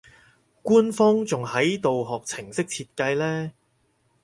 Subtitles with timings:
[0.63, 3.51] 官方仲喺度學程式設計呢